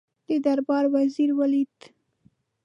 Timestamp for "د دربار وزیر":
0.27-1.29